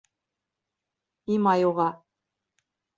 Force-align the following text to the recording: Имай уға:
Имай 1.37 1.69
уға: 1.71 1.89